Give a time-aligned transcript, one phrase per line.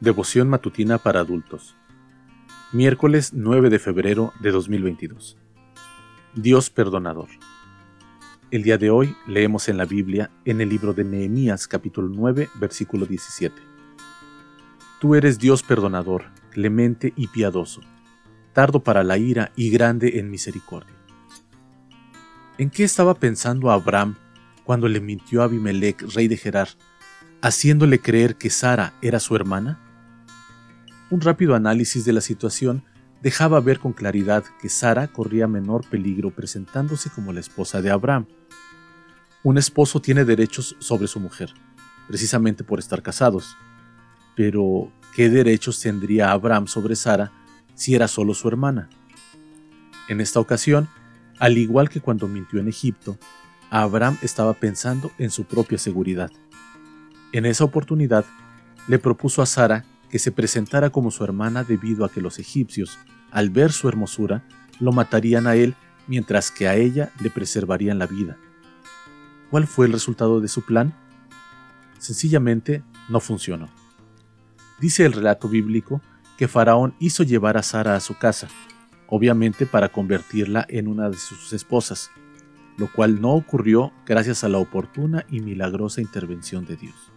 [0.00, 1.74] Devoción matutina para adultos.
[2.72, 5.36] Miércoles 9 de febrero de 2022.
[6.36, 7.28] Dios perdonador.
[8.52, 12.48] El día de hoy leemos en la Biblia en el libro de Nehemías capítulo 9
[12.60, 13.56] versículo 17.
[15.00, 17.80] Tú eres Dios perdonador, clemente y piadoso,
[18.52, 20.94] tardo para la ira y grande en misericordia.
[22.56, 24.14] ¿En qué estaba pensando Abraham
[24.62, 26.68] cuando le mintió a Abimelech, rey de Gerar,
[27.42, 29.86] haciéndole creer que Sara era su hermana?
[31.10, 32.84] Un rápido análisis de la situación
[33.22, 38.26] dejaba ver con claridad que Sara corría menor peligro presentándose como la esposa de Abraham.
[39.42, 41.54] Un esposo tiene derechos sobre su mujer,
[42.06, 43.56] precisamente por estar casados.
[44.36, 47.32] Pero, ¿qué derechos tendría Abraham sobre Sara
[47.74, 48.90] si era solo su hermana?
[50.08, 50.88] En esta ocasión,
[51.38, 53.18] al igual que cuando mintió en Egipto,
[53.70, 56.30] Abraham estaba pensando en su propia seguridad.
[57.32, 58.26] En esa oportunidad,
[58.86, 62.98] le propuso a Sara que se presentara como su hermana debido a que los egipcios,
[63.30, 64.44] al ver su hermosura,
[64.80, 65.74] lo matarían a él
[66.06, 68.36] mientras que a ella le preservarían la vida.
[69.50, 70.94] ¿Cuál fue el resultado de su plan?
[71.98, 73.68] Sencillamente no funcionó.
[74.80, 76.00] Dice el relato bíblico
[76.36, 78.48] que Faraón hizo llevar a Sara a su casa,
[79.08, 82.10] obviamente para convertirla en una de sus esposas,
[82.76, 87.12] lo cual no ocurrió gracias a la oportuna y milagrosa intervención de Dios.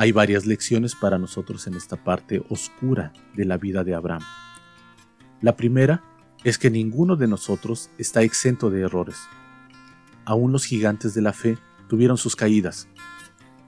[0.00, 4.22] Hay varias lecciones para nosotros en esta parte oscura de la vida de Abraham.
[5.42, 6.02] La primera
[6.42, 9.18] es que ninguno de nosotros está exento de errores.
[10.24, 12.88] Aún los gigantes de la fe tuvieron sus caídas,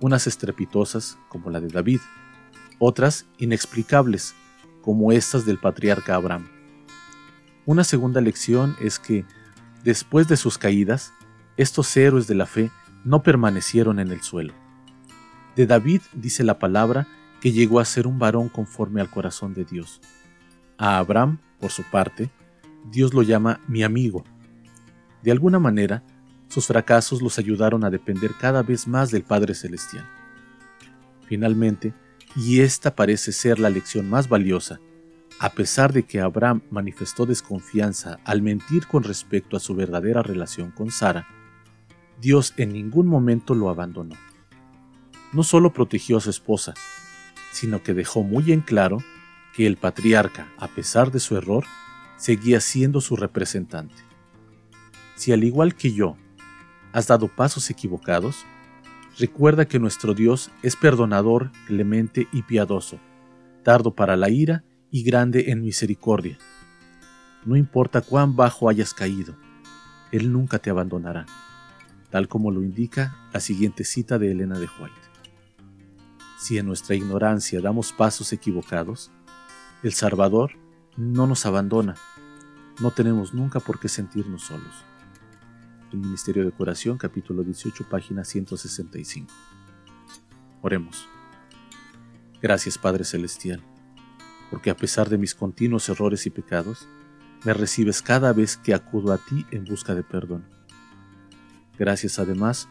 [0.00, 1.98] unas estrepitosas como la de David,
[2.78, 4.36] otras inexplicables
[4.82, 6.48] como estas del patriarca Abraham.
[7.66, 9.24] Una segunda lección es que,
[9.82, 11.12] después de sus caídas,
[11.56, 12.70] estos héroes de la fe
[13.04, 14.59] no permanecieron en el suelo.
[15.56, 17.08] De David dice la palabra
[17.40, 20.00] que llegó a ser un varón conforme al corazón de Dios.
[20.78, 22.30] A Abraham, por su parte,
[22.90, 24.24] Dios lo llama mi amigo.
[25.22, 26.02] De alguna manera,
[26.48, 30.06] sus fracasos los ayudaron a depender cada vez más del Padre Celestial.
[31.26, 31.94] Finalmente,
[32.36, 34.80] y esta parece ser la lección más valiosa,
[35.38, 40.70] a pesar de que Abraham manifestó desconfianza al mentir con respecto a su verdadera relación
[40.70, 41.26] con Sara,
[42.20, 44.16] Dios en ningún momento lo abandonó
[45.32, 46.74] no solo protegió a su esposa,
[47.52, 48.98] sino que dejó muy en claro
[49.54, 51.64] que el patriarca, a pesar de su error,
[52.16, 54.02] seguía siendo su representante.
[55.14, 56.16] Si al igual que yo,
[56.92, 58.44] has dado pasos equivocados,
[59.18, 62.98] recuerda que nuestro Dios es perdonador, clemente y piadoso,
[63.62, 66.38] tardo para la ira y grande en misericordia.
[67.44, 69.36] No importa cuán bajo hayas caído,
[70.12, 71.26] Él nunca te abandonará,
[72.10, 75.09] tal como lo indica la siguiente cita de Elena de White.
[76.40, 79.10] Si en nuestra ignorancia damos pasos equivocados,
[79.82, 80.52] el Salvador
[80.96, 81.96] no nos abandona.
[82.80, 84.86] No tenemos nunca por qué sentirnos solos.
[85.92, 89.30] El Ministerio de Curación, capítulo 18, página 165.
[90.62, 91.06] Oremos.
[92.40, 93.62] Gracias Padre Celestial,
[94.50, 96.88] porque a pesar de mis continuos errores y pecados,
[97.44, 100.46] me recibes cada vez que acudo a ti en busca de perdón.
[101.78, 102.66] Gracias además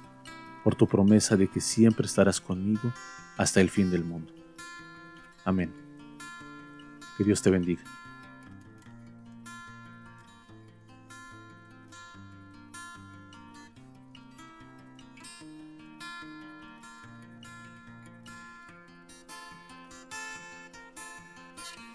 [0.64, 2.92] por tu promesa de que siempre estarás conmigo
[3.40, 4.34] hasta el fin del mundo.
[5.46, 5.72] Amén.
[7.18, 7.82] Que Dios te bendiga.